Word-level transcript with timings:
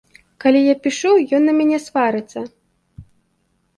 Калі 0.43 0.61
я 0.67 0.75
пішу, 0.85 1.11
ён 1.39 1.47
на 1.49 1.53
мяне 1.59 1.77
сварыцца. 1.87 2.39